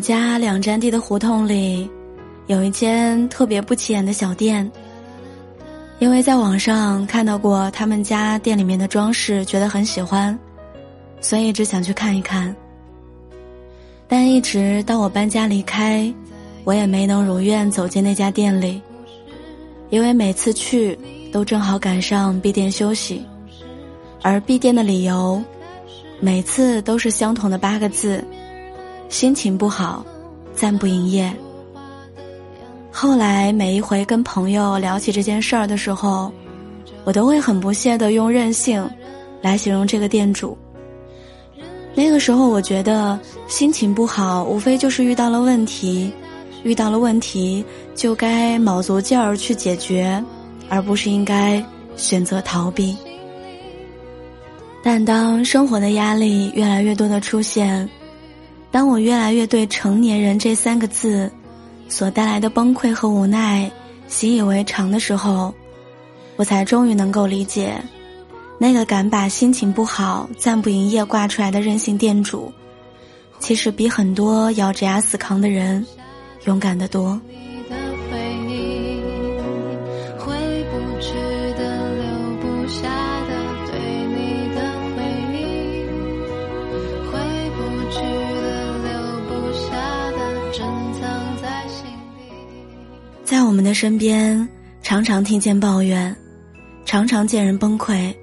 [0.00, 1.86] 我家两站地的胡同里，
[2.46, 4.72] 有一间特别不起眼的小店。
[5.98, 10.36] 因为在网上看到过他们家店里面的装饰，觉得很喜欢，
[11.20, 12.56] 所以一直想去看一看。
[14.08, 16.10] 但一直到我搬家离开，
[16.64, 18.80] 我也没能如愿走进那家店里，
[19.90, 20.98] 因为每次去
[21.30, 23.22] 都正好赶上闭店休息，
[24.22, 25.44] 而闭店的理由，
[26.20, 28.24] 每次都是相同的八个字：
[29.10, 30.06] 心情不好，
[30.54, 31.30] 暂不营业。
[32.92, 36.32] 后来每一回跟朋友聊起这件事儿的时候，
[37.02, 38.88] 我都会很不屑的用任性
[39.42, 40.56] 来形容这个店主。
[41.92, 46.12] 那个时候我觉得心情不好，无非就是遇到了问题，
[46.62, 47.64] 遇到了问题
[47.96, 50.22] 就该卯足劲儿去解决，
[50.68, 51.62] 而不是应该
[51.96, 52.96] 选择逃避。
[54.84, 57.86] 但当生活的压力越来越多的出现，
[58.70, 61.30] 当我越来越对“成年人”这三个字。
[61.92, 63.68] 所带来的崩溃和无奈，
[64.06, 65.52] 习以为常的时候，
[66.36, 67.82] 我才终于能够理解，
[68.58, 72.52] 那个敢把心情不好暂不营业挂出来的任性店主，
[73.40, 75.84] 其实比很多咬着牙死扛的人
[76.44, 77.20] 勇敢得多。
[93.50, 94.48] 我们的身边，
[94.80, 96.16] 常常听见抱怨，
[96.84, 98.14] 常常见人崩溃，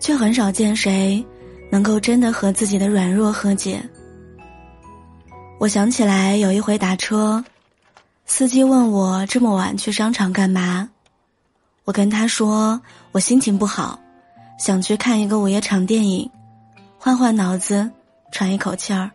[0.00, 1.22] 却很少见谁
[1.70, 3.78] 能够真的和自己的软弱和解。
[5.58, 7.44] 我想起来有一回打车，
[8.24, 10.88] 司机问我这么晚去商场干嘛，
[11.84, 12.80] 我跟他说
[13.12, 14.00] 我心情不好，
[14.58, 16.30] 想去看一个午夜场电影，
[16.96, 17.90] 换换脑子，
[18.32, 19.10] 喘一口气儿。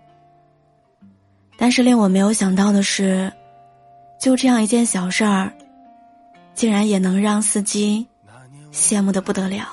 [1.58, 3.34] 但是令我没有想到的是。
[4.24, 5.52] 就这样一件小事儿，
[6.56, 8.08] 竟然也能让司机
[8.72, 9.68] 羡慕的不得了。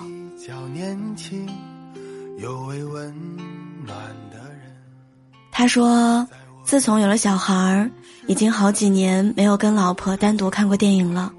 [5.53, 6.27] 他说，
[6.65, 7.89] 自从有了小孩儿，
[8.27, 11.33] 已经好几年没有跟老婆单独看过电影了。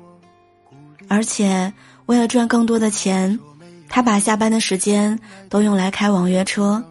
[1.10, 1.74] 而且
[2.06, 3.38] 为了赚更多的钱，
[3.90, 5.20] 他把下班的时间
[5.50, 6.82] 都用来开网约车。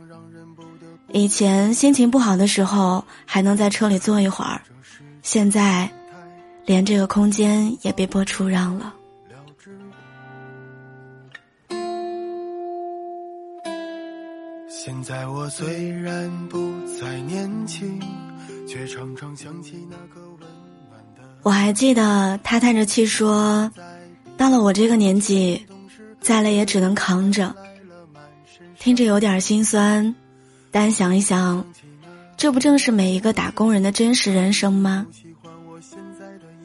[1.12, 4.60] 以前心情不好的时候，还能在车里坐一会儿，
[5.22, 5.90] 现在。
[6.70, 8.94] 连这个空间也被迫出让了。
[14.68, 18.00] 现在我虽然不再年轻，
[18.68, 20.38] 却常常想起那个温
[20.88, 21.22] 暖的。
[21.42, 23.68] 我还记得他叹着气说
[24.38, 25.66] ：“到了我这个年纪，
[26.20, 27.52] 再累也只能扛着。”
[28.78, 30.14] 听着有点心酸，
[30.70, 31.64] 但想一想，
[32.36, 35.04] 这不正是每一个打工人的真实人生吗？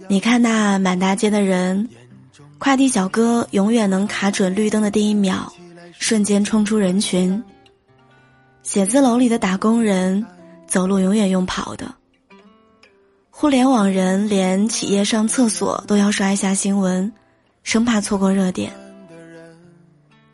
[0.07, 1.89] 你看那满大街的人，
[2.57, 5.51] 快递小哥永远能卡准绿灯的第一秒，
[5.97, 7.43] 瞬间冲出人群。
[8.63, 10.25] 写字楼里的打工人，
[10.67, 11.93] 走路永远用跑的。
[13.29, 17.11] 互联网人连企业上厕所都要刷一下新闻，
[17.63, 18.71] 生怕错过热点。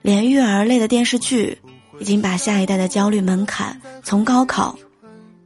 [0.01, 1.57] 连育儿类的电视剧，
[1.99, 4.77] 已经把下一代的焦虑门槛从高考，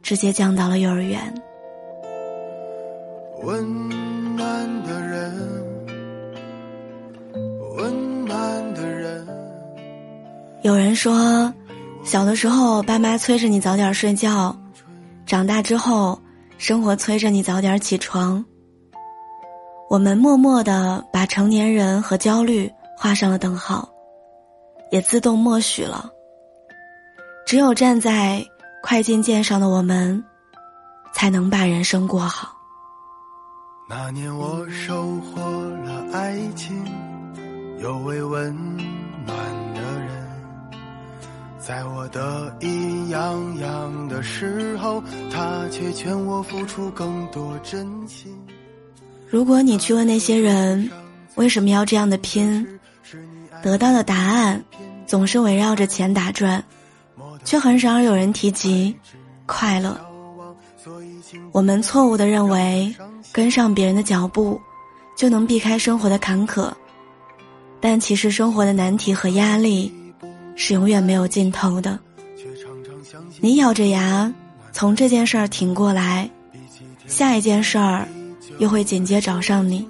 [0.02, 1.32] 直接降到了幼儿园。
[4.84, 5.76] 的人
[7.76, 9.26] 温暖的人
[10.62, 11.52] 有人说，
[12.04, 14.56] 小的时候爸妈催着你早点睡觉，
[15.24, 16.20] 长大之后
[16.58, 18.44] 生活催着你早点起床。
[19.88, 23.88] 我们默默的把成年人和焦虑画上了等号，
[24.90, 26.10] 也自动默许了。
[27.46, 28.44] 只有站在
[28.82, 30.24] 快进键上的我们，
[31.12, 32.55] 才能把人生过好。
[33.88, 36.84] 那年我收获了爱情，
[37.78, 38.52] 有位温
[39.24, 39.38] 暖
[39.74, 40.10] 的人。
[41.60, 45.00] 在我得意洋洋的时候，
[45.32, 48.36] 他却劝我付出更多真心。
[49.28, 50.90] 如果你去问那些人
[51.36, 52.66] 为什么要这样的拼，
[53.62, 54.60] 得到的答案
[55.06, 56.62] 总是围绕着钱打转，
[57.44, 58.96] 却很少有人提及
[59.46, 59.96] 快乐。
[61.52, 62.94] 我们错误的认为
[63.32, 64.60] 跟上别人的脚步
[65.16, 66.72] 就能避开生活的坎坷，
[67.80, 69.92] 但其实生活的难题和压力。
[70.58, 72.00] 是永远没有尽头的。
[73.40, 74.32] 你咬着牙
[74.72, 76.30] 从这件事儿挺过来，
[77.06, 78.08] 下一件事儿
[78.58, 79.86] 又会紧接找上你。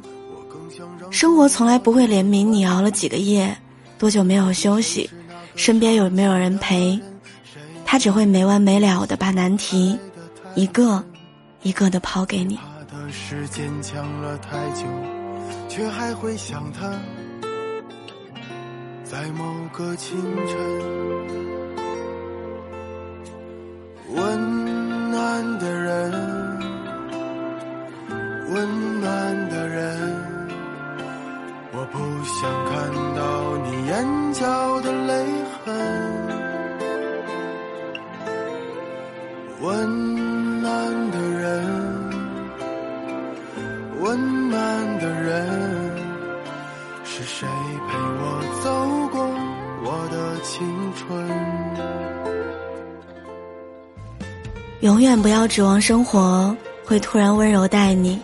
[1.09, 3.57] 生活从来不会怜悯你熬了几个夜，
[3.97, 5.09] 多久没有休息，
[5.55, 7.01] 身边有没有人陪，
[7.85, 9.97] 他只会没完没了的把难题
[10.57, 11.01] 一个
[11.63, 12.59] 一个的抛给你。
[13.07, 14.85] 可是坚强了太久，
[15.69, 16.91] 却还会想他，
[19.05, 20.57] 在某个清晨，
[24.13, 24.67] 温
[50.43, 51.27] 青春？
[54.81, 56.55] 永远不要指望生活
[56.85, 58.21] 会突然温柔待你，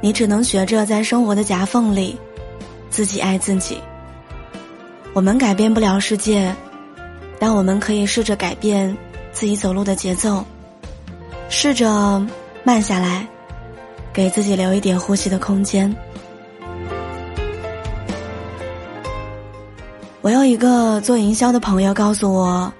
[0.00, 2.18] 你只能学着在生活的夹缝里
[2.90, 3.78] 自己爱自己。
[5.12, 6.54] 我们改变不了世界，
[7.38, 8.96] 但我们可以试着改变
[9.32, 10.44] 自己走路的节奏，
[11.48, 12.24] 试着
[12.64, 13.26] 慢下来。
[14.14, 15.90] 给自己留一点呼吸的空间。
[20.22, 22.72] 我有一个做营销的朋友告诉我，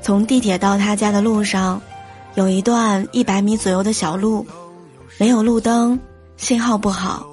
[0.00, 1.82] 从地铁到他家的路上，
[2.36, 4.46] 有一段一百米左右的小路，
[5.18, 5.98] 没有路灯，
[6.36, 7.26] 信号不好，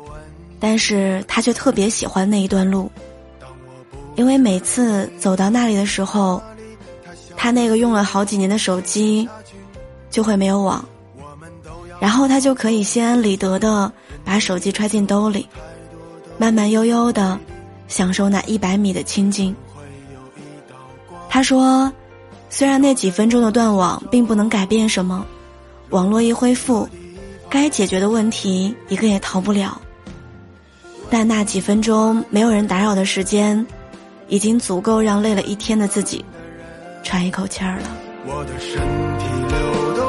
[0.60, 2.92] 但是他却特别喜欢那一段路，
[4.16, 6.42] 因为每次走到那里的时候，
[7.38, 9.30] 他那个用了好几年的手机
[10.10, 10.84] 就会没有网。
[12.00, 13.92] 然后他就可以心安理得的
[14.25, 15.48] 把手机揣进兜里，
[16.40, 17.38] 慢慢悠悠的
[17.91, 19.53] 享受那一百米的清静。
[21.29, 21.91] 他说
[22.49, 25.25] ：“虽然那几分钟的断网并不能改变什么，
[25.89, 26.88] 网络一恢复，
[27.49, 29.79] 该解决的问题一个也逃不了。
[31.09, 33.65] 但那几分钟没有人打扰的时间，
[34.29, 36.23] 已经足够让累了一天的自己
[37.03, 37.89] 喘一口气儿了。”
[38.25, 38.79] 我的身
[39.19, 40.00] 体流动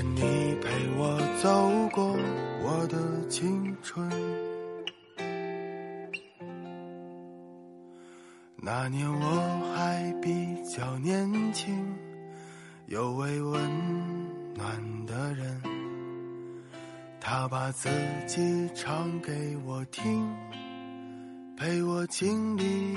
[0.00, 1.50] 是你陪我走
[1.94, 2.16] 过
[2.62, 4.10] 我的青春
[8.56, 11.76] 那年我还比较年轻，
[12.86, 13.60] 有位温
[14.54, 15.60] 暖的人，
[17.20, 17.90] 他把自
[18.26, 20.26] 己唱给我听，
[21.58, 22.94] 陪我经历。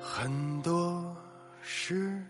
[0.00, 1.16] 很多
[1.62, 2.21] 事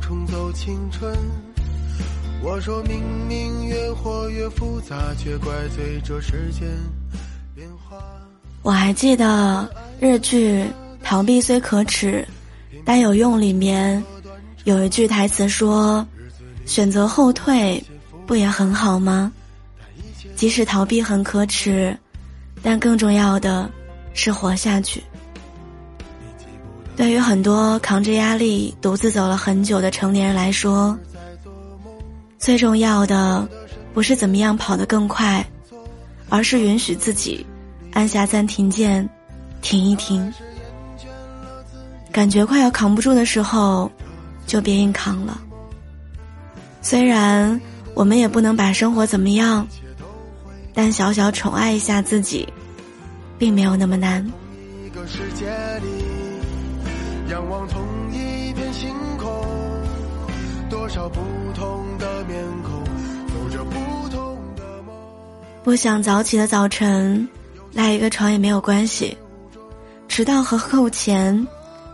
[0.00, 1.16] 重走青春。
[2.42, 6.68] 我说明明越活越复杂，却怪罪这世间
[7.54, 7.96] 变化。
[8.62, 9.68] 我还记得
[10.00, 10.62] 日剧
[11.02, 12.26] 《逃避虽可耻，
[12.84, 14.02] 但有用》里面
[14.64, 16.06] 有一句台词说
[16.66, 17.82] ：“选择后退，
[18.26, 19.32] 不也很好吗？
[20.34, 21.96] 即使逃避很可耻，
[22.62, 23.70] 但更重要的
[24.14, 25.02] 是活下去。”
[26.94, 30.96] 对于很多扛着压力独自走了很久的成年人来说，
[32.38, 33.48] 最重要的
[33.94, 35.44] 不是怎么样跑得更快，
[36.28, 37.44] 而是允许自己
[37.92, 39.08] 按下暂停键，
[39.62, 40.32] 停一停。
[42.12, 43.90] 感觉快要扛不住的时候，
[44.46, 45.40] 就别硬扛了。
[46.82, 47.58] 虽然
[47.94, 49.66] 我们也不能把生活怎么样，
[50.74, 52.46] 但小小宠爱一下自己，
[53.38, 54.30] 并没有那么难。
[57.32, 59.26] 仰望同一片星空，
[60.68, 61.18] 多少不
[61.54, 62.84] 同的面孔，
[63.34, 64.94] 有着不同的梦。
[65.64, 67.26] 不想早起的早晨，
[67.72, 69.16] 赖一个床也没有关系。
[70.08, 71.46] 迟到和扣钱，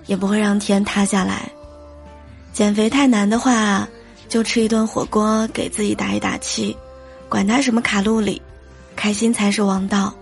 [0.07, 1.49] 也不会让天塌下来。
[2.53, 3.89] 减肥太难的话，
[4.29, 6.77] 就吃一顿火锅给自己打一打气，
[7.29, 8.43] 管他什么卡路里，
[8.97, 10.13] 开心才是王道。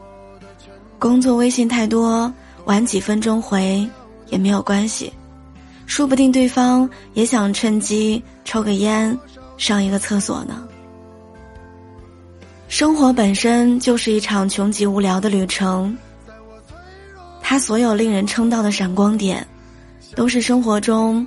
[0.99, 2.30] 工作微信太多，
[2.66, 3.88] 晚几分钟回
[4.28, 5.12] 也没有关系，
[5.87, 9.16] 说不定对方也想趁机抽个烟，
[9.56, 10.66] 上一个厕所呢。
[12.68, 15.97] 生活本身就是一场穷极无聊的旅程，
[17.40, 19.47] 它所有令人称道的闪光点，
[20.16, 21.25] 都是生活中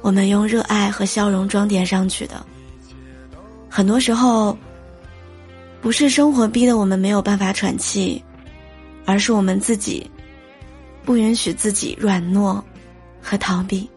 [0.00, 2.44] 我们用热爱和笑容装点上去的。
[3.68, 4.56] 很多时候，
[5.82, 8.22] 不是生活逼得我们没有办法喘气，
[9.04, 10.10] 而是我们自己
[11.04, 12.64] 不允许自己软弱
[13.20, 13.88] 和逃避。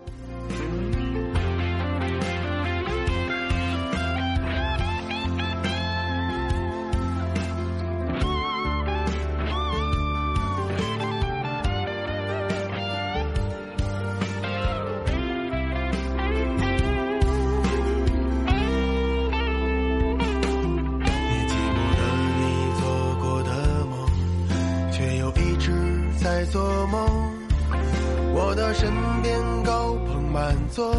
[28.78, 28.92] 身
[29.24, 30.94] 边高朋满座，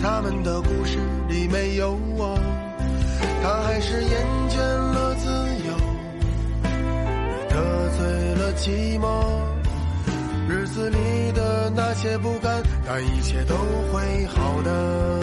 [0.00, 0.98] 他们的故事
[1.28, 2.38] 里没有我，
[3.42, 5.28] 他还是厌倦了自
[5.66, 5.74] 由，
[7.50, 9.24] 得罪了寂寞，
[10.48, 10.96] 日子里
[11.34, 13.54] 的那些不甘，但一切都
[13.92, 15.20] 会好的。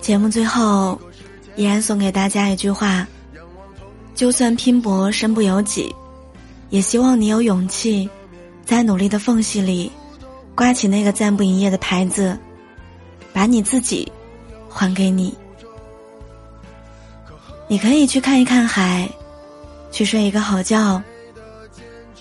[0.00, 0.96] 节目最后，
[1.56, 3.04] 依然送给大家一句话：
[4.14, 5.92] 就算拼搏身不由己。
[6.70, 8.08] 也希望你有勇气，
[8.64, 9.90] 在努力的缝隙里，
[10.54, 12.36] 刮起那个暂不营业的牌子，
[13.32, 14.10] 把你自己
[14.68, 15.36] 还给你。
[17.68, 19.08] 你可以去看一看海，
[19.90, 21.02] 去睡一个好觉，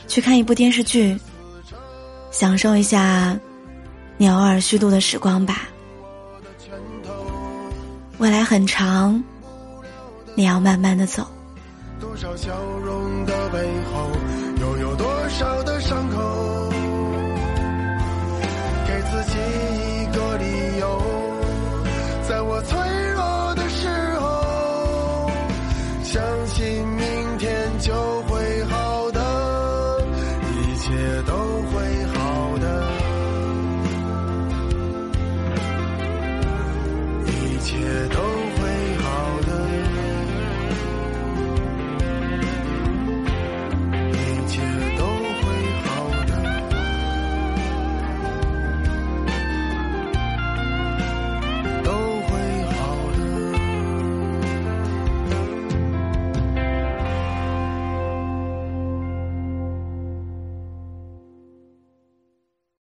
[0.07, 1.17] 去看一部电视剧，
[2.31, 3.37] 享受一下
[4.17, 5.67] 你偶尔虚度的时光吧。
[8.19, 9.21] 未来很长，
[10.35, 11.27] 你要慢慢的走。
[12.03, 12.51] 多少笑
[12.83, 13.59] 容的背
[13.93, 14.11] 后。
[14.59, 16.69] 又有多少的伤口，
[18.85, 21.01] 给自己一个理由，
[22.27, 22.92] 在我最。